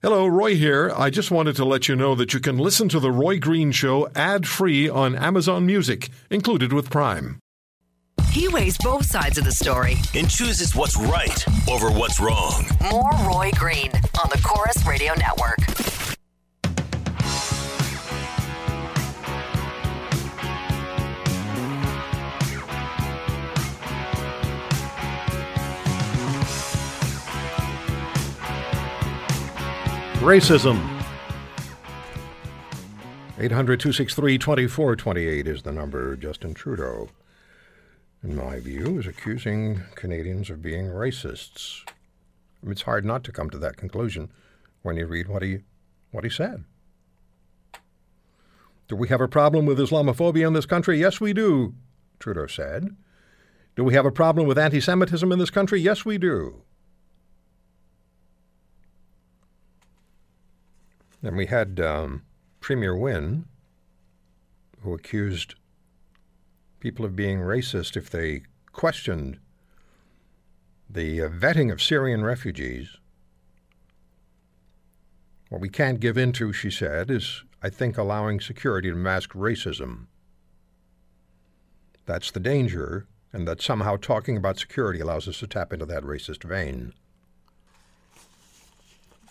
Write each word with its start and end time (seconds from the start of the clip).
Hello, 0.00 0.28
Roy 0.28 0.54
here. 0.54 0.92
I 0.96 1.10
just 1.10 1.32
wanted 1.32 1.56
to 1.56 1.64
let 1.64 1.88
you 1.88 1.96
know 1.96 2.14
that 2.14 2.32
you 2.32 2.38
can 2.38 2.56
listen 2.56 2.88
to 2.90 3.00
The 3.00 3.10
Roy 3.10 3.40
Green 3.40 3.72
Show 3.72 4.08
ad 4.14 4.46
free 4.46 4.88
on 4.88 5.16
Amazon 5.16 5.66
Music, 5.66 6.08
included 6.30 6.72
with 6.72 6.88
Prime. 6.88 7.40
He 8.30 8.46
weighs 8.46 8.78
both 8.78 9.06
sides 9.06 9.38
of 9.38 9.44
the 9.44 9.50
story. 9.50 9.96
and 10.14 10.30
chooses 10.30 10.76
what's 10.76 10.96
right 10.96 11.44
over 11.68 11.90
what's 11.90 12.20
wrong. 12.20 12.64
More 12.92 13.10
Roy 13.26 13.50
Green 13.56 13.90
on 14.22 14.28
the 14.30 14.40
Corus 14.44 14.86
Radio 14.86 15.14
Network. 15.14 15.58
Racism. 30.18 30.76
800 33.38 33.78
263 33.78 34.36
2428 34.36 35.46
is 35.46 35.62
the 35.62 35.70
number. 35.70 36.16
Justin 36.16 36.54
Trudeau, 36.54 37.08
in 38.24 38.34
my 38.34 38.58
view, 38.58 38.98
is 38.98 39.06
accusing 39.06 39.80
Canadians 39.94 40.50
of 40.50 40.60
being 40.60 40.86
racists. 40.86 41.88
It's 42.66 42.82
hard 42.82 43.04
not 43.04 43.22
to 43.24 43.32
come 43.32 43.48
to 43.50 43.58
that 43.58 43.76
conclusion 43.76 44.32
when 44.82 44.96
you 44.96 45.06
read 45.06 45.28
what 45.28 45.42
he, 45.42 45.60
what 46.10 46.24
he 46.24 46.30
said. 46.30 46.64
Do 48.88 48.96
we 48.96 49.06
have 49.06 49.20
a 49.20 49.28
problem 49.28 49.66
with 49.66 49.78
Islamophobia 49.78 50.48
in 50.48 50.52
this 50.52 50.66
country? 50.66 50.98
Yes, 50.98 51.20
we 51.20 51.32
do, 51.32 51.74
Trudeau 52.18 52.48
said. 52.48 52.96
Do 53.76 53.84
we 53.84 53.94
have 53.94 54.04
a 54.04 54.10
problem 54.10 54.48
with 54.48 54.58
anti 54.58 54.80
Semitism 54.80 55.30
in 55.30 55.38
this 55.38 55.50
country? 55.50 55.80
Yes, 55.80 56.04
we 56.04 56.18
do. 56.18 56.62
And 61.22 61.36
we 61.36 61.46
had 61.46 61.80
um, 61.80 62.22
Premier 62.60 62.96
Wynne, 62.96 63.46
who 64.82 64.94
accused 64.94 65.54
people 66.80 67.04
of 67.04 67.16
being 67.16 67.38
racist 67.38 67.96
if 67.96 68.08
they 68.08 68.42
questioned 68.72 69.38
the 70.88 71.22
uh, 71.22 71.28
vetting 71.28 71.72
of 71.72 71.82
Syrian 71.82 72.24
refugees. 72.24 72.96
What 75.48 75.60
we 75.60 75.68
can't 75.68 76.00
give 76.00 76.16
in 76.16 76.32
to, 76.32 76.52
she 76.52 76.70
said, 76.70 77.10
is, 77.10 77.42
I 77.62 77.70
think, 77.70 77.98
allowing 77.98 78.40
security 78.40 78.90
to 78.90 78.96
mask 78.96 79.32
racism. 79.32 80.06
That's 82.06 82.30
the 82.30 82.40
danger, 82.40 83.06
and 83.32 83.46
that 83.48 83.60
somehow 83.60 83.96
talking 83.96 84.36
about 84.36 84.58
security 84.58 85.00
allows 85.00 85.26
us 85.26 85.40
to 85.40 85.46
tap 85.46 85.72
into 85.72 85.86
that 85.86 86.04
racist 86.04 86.44
vein. 86.44 86.94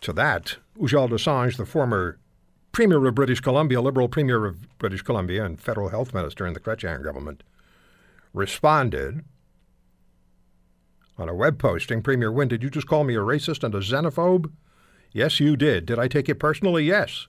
To 0.08 0.13
that, 0.13 0.55
Ujjal 0.80 1.09
Dosanjh, 1.09 1.58
the 1.58 1.66
former 1.66 2.17
Premier 2.72 3.05
of 3.05 3.13
British 3.13 3.41
Columbia, 3.41 3.81
Liberal 3.81 4.08
Premier 4.08 4.45
of 4.45 4.77
British 4.77 5.02
Columbia, 5.02 5.44
and 5.44 5.59
Federal 5.59 5.89
Health 5.89 6.14
Minister 6.14 6.47
in 6.47 6.53
the 6.53 6.61
Chrétien 6.61 7.03
government, 7.03 7.44
responded 8.33 9.25
on 11.17 11.27
a 11.27 11.36
web 11.36 11.59
posting 11.59 12.02
Premier 12.02 12.31
Wynne, 12.31 12.47
did 12.47 12.64
you 12.64 12.69
just 12.69 12.88
call 12.88 13.03
me 13.03 13.16
a 13.16 13.19
racist 13.19 13.66
and 13.66 13.75
a 13.75 13.80
xenophobe? 13.80 14.49
Yes, 15.11 15.41
you 15.41 15.58
did. 15.58 15.86
Did 15.86 15.99
I 15.99 16.08
take 16.08 16.30
it 16.30 16.36
personally? 16.36 16.86
Yes. 16.86 17.27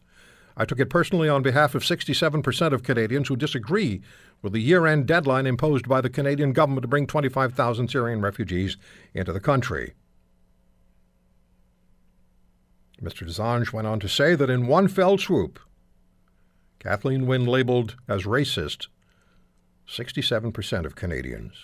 I 0.57 0.65
took 0.65 0.79
it 0.79 0.89
personally 0.89 1.29
on 1.29 1.42
behalf 1.42 1.75
of 1.75 1.83
67% 1.83 2.73
of 2.73 2.85
Canadians 2.85 3.27
who 3.27 3.35
disagree 3.35 4.03
with 4.41 4.53
the 4.53 4.61
year 4.61 4.87
end 4.87 5.07
deadline 5.07 5.48
imposed 5.48 5.89
by 5.89 6.01
the 6.01 6.09
Canadian 6.09 6.53
government 6.53 6.83
to 6.83 6.89
bring 6.89 7.09
25,000 7.09 7.89
Syrian 7.89 8.20
refugees 8.20 8.77
into 9.15 9.33
the 9.33 9.41
country. 9.41 9.95
Mr. 13.03 13.27
Dosanjh 13.27 13.73
went 13.73 13.87
on 13.87 14.01
to 14.01 14.09
say 14.09 14.35
that 14.35 14.51
in 14.51 14.67
one 14.67 14.89
fell 14.89 15.19
swoop, 15.19 15.59
Kathleen 16.79 17.27
Wynne 17.27 17.47
labeled 17.47 17.97
as 18.09 18.25
racist 18.25 18.89
67% 19.89 20.85
of 20.85 20.97
Canadians. 20.97 21.55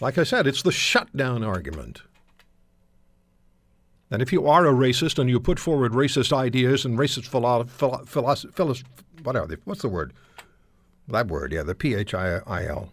Like 0.00 0.18
I 0.18 0.24
said, 0.24 0.46
it's 0.46 0.62
the 0.62 0.72
shutdown 0.72 1.44
argument. 1.44 2.02
And 4.10 4.20
if 4.20 4.32
you 4.32 4.46
are 4.46 4.66
a 4.66 4.72
racist 4.72 5.18
and 5.18 5.30
you 5.30 5.40
put 5.40 5.58
forward 5.58 5.92
racist 5.92 6.32
ideas 6.32 6.84
and 6.84 6.98
racist 6.98 7.26
philo- 7.26 7.64
philo- 7.64 8.74
what 9.22 9.36
are 9.36 9.46
they? 9.46 9.56
What's 9.64 9.82
the 9.82 9.88
word? 9.88 10.12
That 11.08 11.28
word, 11.28 11.52
yeah, 11.52 11.62
the 11.62 11.74
P 11.74 11.94
H 11.94 12.14
I 12.14 12.66
L. 12.66 12.92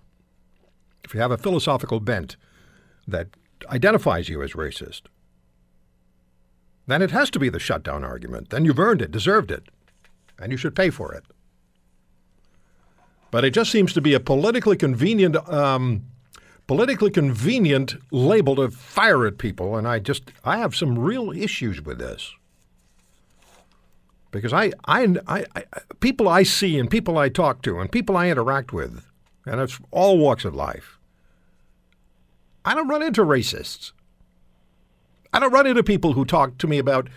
If 1.04 1.14
you 1.14 1.20
have 1.20 1.32
a 1.32 1.38
philosophical 1.38 2.00
bent 2.00 2.36
that 3.08 3.30
identifies 3.70 4.30
you 4.30 4.42
as 4.42 4.54
racist, 4.54 5.04
then 6.92 7.02
it 7.02 7.12
has 7.12 7.30
to 7.32 7.40
be 7.40 7.50
the 7.50 7.60
shutdown 7.60 8.04
argument. 8.04 8.50
Then 8.50 8.66
you've 8.66 8.80
earned 8.80 9.02
it, 9.02 9.12
deserved 9.12 9.52
it, 9.52 9.70
and 10.40 10.52
you 10.52 10.58
should 10.58 10.76
pay 10.76 10.90
for 10.90 11.14
it. 11.14 11.24
But 13.30 13.46
it 13.46 13.54
just 13.54 13.72
seems 13.72 13.94
to 13.94 14.02
be 14.02 14.14
a 14.14 14.20
politically 14.20 14.76
convenient, 14.76 15.38
um, 15.50 16.04
politically 16.68 17.12
convenient 17.12 17.96
label 18.12 18.56
to 18.58 18.70
fire 18.70 19.26
at 19.26 19.38
people, 19.38 19.78
and 19.78 19.88
I 19.88 20.00
just 20.00 20.32
I 20.44 20.58
have 20.58 20.76
some 20.76 21.00
real 21.00 21.32
issues 21.32 21.82
with 21.82 21.98
this 21.98 22.34
because 24.32 24.54
I, 24.54 24.72
I, 24.86 25.16
I, 25.28 25.46
I 25.56 25.64
people 26.00 26.28
I 26.28 26.44
see 26.44 26.80
and 26.80 26.90
people 26.90 27.18
I 27.18 27.30
talk 27.30 27.62
to 27.64 27.80
and 27.80 27.92
people 27.92 28.18
I 28.18 28.30
interact 28.30 28.74
with, 28.74 29.06
and 29.46 29.62
it's 29.62 29.80
all 29.92 30.18
walks 30.18 30.46
of 30.46 30.56
life. 30.56 30.98
I 32.66 32.74
don't 32.74 32.88
run 32.88 33.04
into 33.04 33.24
racists. 33.24 33.92
I 35.34 35.40
don't 35.40 35.54
run 35.54 35.68
into 35.68 35.84
people 35.84 36.14
who 36.14 36.26
talk 36.26 36.58
to 36.60 36.68
me 36.68 36.78
about 36.78 37.08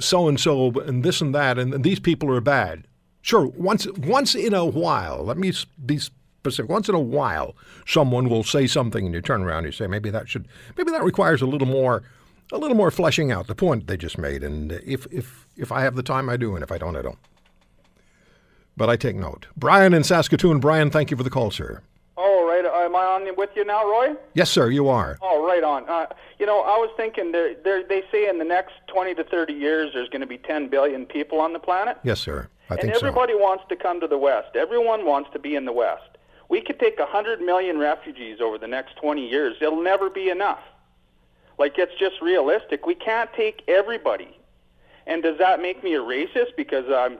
so 0.00 0.28
and 0.28 0.38
so 0.38 0.70
and 0.80 1.04
this 1.04 1.20
and 1.20 1.34
that, 1.34 1.58
and, 1.58 1.84
these 1.84 2.00
people 2.00 2.30
are 2.34 2.40
bad. 2.40 2.86
Sure, 3.22 3.46
once 3.46 3.86
once 3.98 4.34
in 4.34 4.54
a 4.54 4.64
while, 4.64 5.24
let 5.24 5.36
me 5.36 5.52
be 5.84 5.98
specific. 5.98 6.70
Once 6.70 6.88
in 6.88 6.94
a 6.94 7.00
while, 7.00 7.54
someone 7.86 8.28
will 8.28 8.44
say 8.44 8.66
something, 8.66 9.06
and 9.06 9.14
you 9.14 9.20
turn 9.20 9.42
around 9.42 9.58
and 9.58 9.66
you 9.66 9.72
say, 9.72 9.86
maybe 9.86 10.10
that 10.10 10.28
should, 10.28 10.46
maybe 10.76 10.90
that 10.90 11.02
requires 11.02 11.42
a 11.42 11.46
little 11.46 11.66
more, 11.66 12.02
a 12.52 12.58
little 12.58 12.76
more 12.76 12.90
fleshing 12.90 13.32
out 13.32 13.46
the 13.46 13.54
point 13.54 13.86
they 13.86 13.96
just 13.96 14.18
made. 14.18 14.42
And 14.42 14.72
if 14.72 15.06
if 15.10 15.46
if 15.56 15.72
I 15.72 15.82
have 15.82 15.96
the 15.96 16.02
time, 16.02 16.28
I 16.30 16.36
do, 16.36 16.54
and 16.54 16.62
if 16.62 16.72
I 16.72 16.78
don't, 16.78 16.96
I 16.96 17.02
don't. 17.02 17.18
But 18.76 18.88
I 18.88 18.96
take 18.96 19.16
note. 19.16 19.48
Brian 19.56 19.92
in 19.92 20.04
Saskatoon. 20.04 20.60
Brian, 20.60 20.90
thank 20.90 21.10
you 21.10 21.16
for 21.16 21.24
the 21.24 21.30
call, 21.30 21.50
sir. 21.50 21.82
Am 22.88 22.96
I 22.96 23.04
on 23.04 23.36
with 23.36 23.50
you 23.54 23.66
now, 23.66 23.84
Roy? 23.84 24.14
Yes, 24.32 24.48
sir, 24.48 24.70
you 24.70 24.88
are. 24.88 25.18
Oh, 25.20 25.46
right 25.46 25.62
on. 25.62 25.86
Uh, 25.86 26.06
you 26.38 26.46
know, 26.46 26.62
I 26.62 26.78
was 26.78 26.88
thinking 26.96 27.32
there, 27.32 27.54
there, 27.62 27.86
they 27.86 28.02
say 28.10 28.30
in 28.30 28.38
the 28.38 28.46
next 28.46 28.72
20 28.86 29.14
to 29.16 29.24
30 29.24 29.52
years 29.52 29.90
there's 29.92 30.08
going 30.08 30.22
to 30.22 30.26
be 30.26 30.38
10 30.38 30.68
billion 30.68 31.04
people 31.04 31.38
on 31.38 31.52
the 31.52 31.58
planet. 31.58 31.98
Yes, 32.02 32.18
sir. 32.18 32.48
I 32.70 32.74
and 32.74 32.80
think 32.80 32.94
so. 32.94 33.06
everybody 33.06 33.34
wants 33.34 33.64
to 33.68 33.76
come 33.76 34.00
to 34.00 34.06
the 34.06 34.16
West. 34.16 34.56
Everyone 34.56 35.04
wants 35.04 35.28
to 35.34 35.38
be 35.38 35.54
in 35.54 35.66
the 35.66 35.72
West. 35.72 36.16
We 36.48 36.62
could 36.62 36.80
take 36.80 36.98
100 36.98 37.42
million 37.42 37.76
refugees 37.76 38.40
over 38.40 38.56
the 38.56 38.66
next 38.66 38.96
20 38.96 39.28
years. 39.28 39.56
It'll 39.60 39.82
never 39.82 40.08
be 40.08 40.30
enough. 40.30 40.62
Like, 41.58 41.74
it's 41.76 41.92
just 42.00 42.22
realistic. 42.22 42.86
We 42.86 42.94
can't 42.94 43.30
take 43.34 43.64
everybody. 43.68 44.34
And 45.06 45.22
does 45.22 45.36
that 45.36 45.60
make 45.60 45.84
me 45.84 45.94
a 45.94 46.00
racist 46.00 46.56
because 46.56 46.86
I'm 46.90 47.18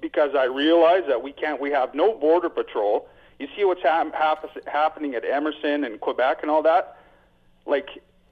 because 0.00 0.36
I 0.36 0.44
realize 0.44 1.02
that 1.08 1.20
we 1.22 1.32
can't 1.32 1.60
we 1.60 1.72
have 1.72 1.94
no 1.94 2.14
border 2.14 2.50
patrol. 2.50 3.08
You 3.38 3.48
see 3.56 3.64
what's 3.64 3.82
hap- 3.82 4.14
happening 4.66 5.14
at 5.14 5.24
Emerson 5.24 5.84
and 5.84 6.00
Quebec 6.00 6.38
and 6.42 6.50
all 6.50 6.62
that? 6.62 6.98
Like 7.66 7.88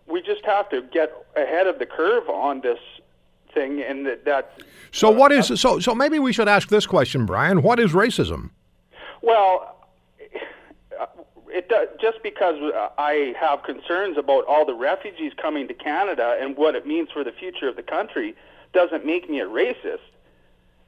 we 0.06 0.22
just 0.22 0.44
have 0.44 0.68
to 0.70 0.82
get 0.82 1.12
ahead 1.36 1.66
of 1.66 1.78
the 1.78 1.86
curve 1.86 2.28
on 2.28 2.60
this 2.60 2.78
thing 3.54 3.82
and 3.82 4.06
that, 4.06 4.24
that 4.24 4.60
So 4.92 5.10
what 5.10 5.32
is 5.32 5.60
so? 5.60 5.78
So 5.78 5.94
maybe 5.94 6.18
we 6.18 6.32
should 6.32 6.48
ask 6.48 6.68
this 6.68 6.86
question, 6.86 7.26
Brian. 7.26 7.62
What 7.62 7.80
is 7.80 7.92
racism? 7.92 8.50
Well, 9.22 9.76
it 11.48 11.69
does, 11.69 11.88
just 12.00 12.22
because 12.22 12.56
uh, 12.60 12.88
I 12.98 13.34
have 13.38 13.62
concerns 13.62 14.16
about 14.16 14.44
all 14.46 14.64
the 14.64 14.74
refugees 14.74 15.32
coming 15.40 15.69
to 15.69 15.74
Canada 15.74 16.36
and 16.40 16.56
what 16.56 16.74
it 16.74 16.86
means 16.86 17.10
for 17.12 17.22
the 17.22 17.32
future 17.32 17.69
of 17.69 17.76
the 17.76 17.82
country 17.82 18.34
doesn't 18.72 19.05
make 19.05 19.28
me 19.28 19.40
a 19.40 19.46
racist. 19.46 19.98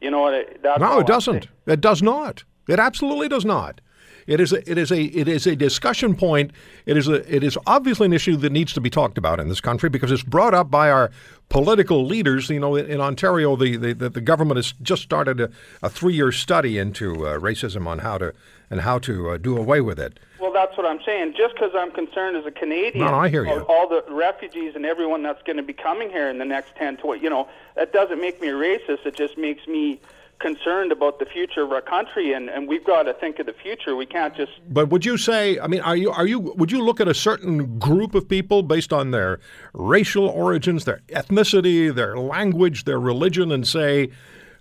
You 0.00 0.10
know 0.10 0.22
what? 0.22 0.58
That's 0.62 0.80
No, 0.80 0.98
it 0.98 1.06
doesn't. 1.06 1.48
It 1.66 1.80
does 1.80 2.02
not. 2.02 2.44
It 2.68 2.78
absolutely 2.78 3.28
does 3.28 3.44
not. 3.44 3.80
It 4.26 4.40
is 4.40 4.52
a, 4.52 4.68
it 4.70 4.78
is 4.78 4.90
a 4.90 5.02
it 5.02 5.28
is 5.28 5.46
a 5.46 5.54
discussion 5.56 6.14
point. 6.16 6.50
It 6.86 6.96
is 6.96 7.08
a 7.08 7.34
it 7.34 7.42
is 7.44 7.58
obviously 7.66 8.06
an 8.06 8.12
issue 8.12 8.36
that 8.36 8.52
needs 8.52 8.72
to 8.74 8.80
be 8.80 8.90
talked 8.90 9.18
about 9.18 9.40
in 9.40 9.48
this 9.48 9.60
country 9.60 9.88
because 9.88 10.10
it's 10.10 10.22
brought 10.22 10.54
up 10.54 10.70
by 10.70 10.90
our 10.90 11.10
political 11.48 12.04
leaders. 12.06 12.48
You 12.50 12.60
know, 12.60 12.76
in, 12.76 12.86
in 12.86 13.00
Ontario, 13.00 13.56
the, 13.56 13.76
the 13.76 14.08
the 14.08 14.20
government 14.20 14.56
has 14.56 14.72
just 14.82 15.02
started 15.02 15.40
a, 15.40 15.50
a 15.82 15.90
three 15.90 16.14
year 16.14 16.32
study 16.32 16.78
into 16.78 17.26
uh, 17.26 17.38
racism 17.38 17.86
on 17.86 17.98
how 18.00 18.18
to 18.18 18.32
and 18.70 18.80
how 18.80 18.98
to 19.00 19.30
uh, 19.30 19.36
do 19.36 19.56
away 19.56 19.80
with 19.80 19.98
it. 19.98 20.18
Well, 20.40 20.52
that's 20.52 20.76
what 20.76 20.84
I'm 20.86 21.00
saying. 21.04 21.34
Just 21.36 21.54
because 21.54 21.70
I'm 21.74 21.90
concerned 21.90 22.36
as 22.36 22.44
a 22.44 22.50
Canadian, 22.50 23.04
No, 23.04 23.10
no, 23.12 23.16
I 23.18 23.28
hear 23.28 23.44
you. 23.46 23.52
about 23.52 23.66
all 23.68 23.88
the 23.88 24.04
refugees 24.10 24.74
and 24.74 24.84
everyone 24.84 25.22
that's 25.22 25.42
going 25.42 25.56
to 25.56 25.62
be 25.62 25.72
coming 25.72 26.10
here 26.10 26.28
in 26.28 26.38
the 26.38 26.44
next 26.44 26.74
10, 26.76 26.98
20, 26.98 27.22
you 27.22 27.30
know, 27.30 27.48
that 27.76 27.92
doesn't 27.94 28.20
make 28.20 28.40
me 28.42 28.48
a 28.48 28.52
racist. 28.52 29.06
It 29.06 29.16
just 29.16 29.38
makes 29.38 29.66
me 29.66 30.00
concerned 30.40 30.92
about 30.92 31.18
the 31.18 31.24
future 31.26 31.62
of 31.62 31.72
our 31.72 31.80
country, 31.80 32.32
and, 32.32 32.48
and 32.50 32.68
we've 32.68 32.84
got 32.84 33.04
to 33.04 33.14
think 33.14 33.38
of 33.38 33.46
the 33.46 33.52
future. 33.52 33.96
We 33.96 34.06
can't 34.06 34.34
just 34.36 34.52
But 34.68 34.88
would 34.90 35.04
you 35.04 35.16
say? 35.16 35.58
I 35.58 35.66
mean, 35.66 35.80
are 35.80 35.96
you 35.96 36.10
are 36.10 36.26
you 36.26 36.38
would 36.40 36.70
you 36.72 36.82
look 36.82 37.00
at 37.00 37.08
a 37.08 37.14
certain 37.14 37.78
group 37.78 38.14
of 38.14 38.28
people 38.28 38.62
based 38.62 38.92
on 38.92 39.10
their 39.10 39.40
racial 39.72 40.26
origins, 40.28 40.84
their 40.84 41.00
ethnicity, 41.08 41.94
their 41.94 42.16
language, 42.18 42.84
their 42.84 43.00
religion, 43.00 43.52
and 43.52 43.66
say, 43.66 44.10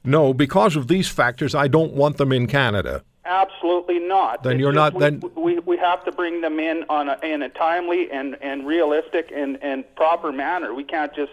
no, 0.03 0.33
because 0.33 0.75
of 0.75 0.87
these 0.87 1.07
factors, 1.07 1.55
I 1.55 1.67
don't 1.67 1.93
want 1.93 2.17
them 2.17 2.31
in 2.31 2.47
Canada? 2.47 3.03
Absolutely 3.25 3.99
not. 3.99 4.43
Then 4.43 4.53
It's 4.53 4.59
you're 4.59 4.73
just 4.73 4.93
not- 4.93 4.99
then- 4.99 5.21
We, 5.35 5.55
we, 5.55 5.59
we 5.59 5.77
have 5.77 6.03
to 6.05 6.11
bring 6.11 6.41
them 6.41 6.59
in 6.59 6.83
on 6.89 7.07
a, 7.07 7.17
in 7.23 7.41
a 7.41 7.47
timely 7.49 8.11
and, 8.11 8.35
and 8.41 8.67
realistic 8.67 9.31
and, 9.33 9.57
and 9.63 9.85
proper 9.95 10.31
manner. 10.33 10.73
We 10.73 10.83
can't 10.83 11.15
just 11.15 11.31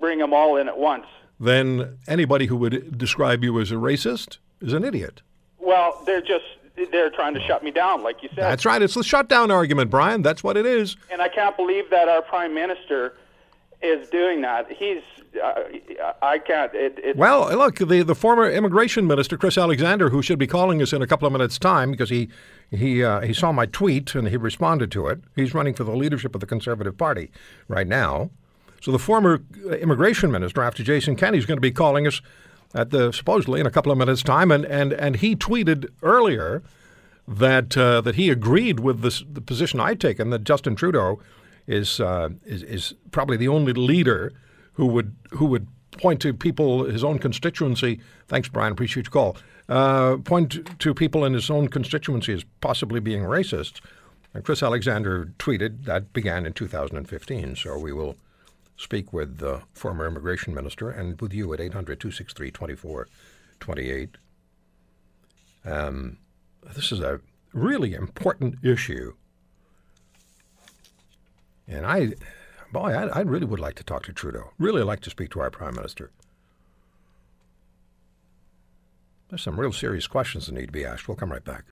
bring 0.00 0.18
them 0.18 0.32
all 0.32 0.56
in 0.56 0.66
at 0.66 0.78
once. 0.78 1.04
Then 1.38 1.98
anybody 2.06 2.46
who 2.46 2.56
would 2.56 2.96
describe 2.96 3.42
you 3.42 3.60
as 3.60 3.70
a 3.70 3.74
racist 3.74 4.38
is 4.60 4.72
an 4.72 4.84
idiot. 4.84 5.22
Well, 5.58 6.02
they're 6.06 6.20
just 6.20 6.44
they're 6.90 7.10
trying 7.10 7.34
to 7.34 7.40
shut 7.40 7.62
me 7.62 7.70
down, 7.70 8.02
like 8.02 8.22
you 8.22 8.28
said. 8.30 8.38
That's 8.44 8.64
right. 8.64 8.82
It's 8.82 8.94
the 8.94 9.04
shutdown 9.04 9.50
argument, 9.50 9.90
Brian. 9.90 10.22
That's 10.22 10.42
what 10.42 10.56
it 10.56 10.66
is. 10.66 10.96
And 11.10 11.22
I 11.22 11.28
can't 11.28 11.56
believe 11.56 11.90
that 11.90 12.08
our 12.08 12.22
prime 12.22 12.54
minister 12.54 13.14
is 13.82 14.08
doing 14.08 14.40
that. 14.42 14.70
He's 14.72 15.02
uh, 15.42 15.62
I 16.22 16.38
can't. 16.38 16.72
It, 16.74 17.16
Well, 17.16 17.54
look, 17.56 17.76
the, 17.76 18.02
the 18.02 18.14
former 18.14 18.48
immigration 18.48 19.06
minister, 19.06 19.36
Chris 19.36 19.58
Alexander, 19.58 20.10
who 20.10 20.22
should 20.22 20.38
be 20.38 20.46
calling 20.46 20.80
us 20.80 20.92
in 20.92 21.02
a 21.02 21.06
couple 21.06 21.26
of 21.26 21.32
minutes' 21.32 21.58
time 21.58 21.90
because 21.90 22.10
he 22.10 22.28
he 22.70 23.02
uh, 23.02 23.20
he 23.20 23.32
saw 23.32 23.52
my 23.52 23.66
tweet 23.66 24.14
and 24.14 24.28
he 24.28 24.36
responded 24.36 24.90
to 24.92 25.08
it. 25.08 25.20
He's 25.34 25.54
running 25.54 25.74
for 25.74 25.84
the 25.84 25.96
leadership 25.96 26.34
of 26.34 26.40
the 26.40 26.46
Conservative 26.46 26.96
Party 26.96 27.30
right 27.68 27.86
now. 27.86 28.30
So 28.84 28.92
the 28.92 28.98
former 28.98 29.40
immigration 29.80 30.30
minister, 30.30 30.62
after 30.62 30.82
Jason 30.82 31.16
Kenney, 31.16 31.38
is 31.38 31.46
going 31.46 31.56
to 31.56 31.62
be 31.62 31.70
calling 31.70 32.06
us 32.06 32.20
at 32.74 32.90
the 32.90 33.12
supposedly 33.12 33.58
in 33.58 33.66
a 33.66 33.70
couple 33.70 33.90
of 33.90 33.96
minutes' 33.96 34.22
time, 34.22 34.50
and 34.50 34.66
and, 34.66 34.92
and 34.92 35.16
he 35.16 35.34
tweeted 35.34 35.88
earlier 36.02 36.62
that 37.26 37.78
uh, 37.78 38.02
that 38.02 38.16
he 38.16 38.28
agreed 38.28 38.80
with 38.80 39.00
this, 39.00 39.24
the 39.26 39.40
position 39.40 39.80
I'd 39.80 40.00
taken 40.00 40.28
that 40.28 40.44
Justin 40.44 40.76
Trudeau 40.76 41.18
is, 41.66 41.98
uh, 41.98 42.28
is 42.44 42.62
is 42.62 42.94
probably 43.10 43.38
the 43.38 43.48
only 43.48 43.72
leader 43.72 44.34
who 44.74 44.84
would 44.88 45.16
who 45.30 45.46
would 45.46 45.66
point 45.92 46.20
to 46.20 46.34
people 46.34 46.84
his 46.84 47.02
own 47.02 47.18
constituency. 47.18 48.00
Thanks, 48.28 48.48
Brian. 48.48 48.72
Appreciate 48.72 49.06
your 49.06 49.12
call. 49.12 49.38
Uh, 49.66 50.18
point 50.18 50.78
to 50.78 50.92
people 50.92 51.24
in 51.24 51.32
his 51.32 51.48
own 51.48 51.68
constituency 51.68 52.34
as 52.34 52.44
possibly 52.60 53.00
being 53.00 53.22
racist. 53.22 53.80
And 54.34 54.44
Chris 54.44 54.62
Alexander 54.62 55.32
tweeted 55.38 55.84
that 55.86 56.12
began 56.12 56.44
in 56.44 56.52
2015. 56.52 57.56
So 57.56 57.78
we 57.78 57.90
will 57.90 58.16
speak 58.76 59.12
with 59.12 59.38
the 59.38 59.62
former 59.72 60.06
immigration 60.06 60.54
minister 60.54 60.90
and 60.90 61.20
with 61.20 61.32
you 61.32 61.52
at 61.52 61.60
800 61.60 62.00
263 62.00 62.50
2428. 62.50 64.16
Um, 65.64 66.18
This 66.74 66.92
is 66.92 67.00
a 67.00 67.20
really 67.52 67.94
important 67.94 68.64
issue. 68.64 69.14
And 71.66 71.86
I, 71.86 72.14
boy, 72.72 72.92
I, 72.92 73.06
I 73.06 73.20
really 73.20 73.46
would 73.46 73.60
like 73.60 73.76
to 73.76 73.84
talk 73.84 74.04
to 74.04 74.12
Trudeau. 74.12 74.50
Really 74.58 74.82
like 74.82 75.00
to 75.00 75.10
speak 75.10 75.30
to 75.30 75.40
our 75.40 75.50
prime 75.50 75.74
minister. 75.76 76.10
There's 79.28 79.42
some 79.42 79.58
real 79.58 79.72
serious 79.72 80.06
questions 80.06 80.46
that 80.46 80.52
need 80.52 80.66
to 80.66 80.72
be 80.72 80.84
asked. 80.84 81.08
We'll 81.08 81.16
come 81.16 81.32
right 81.32 81.44
back. 81.44 81.62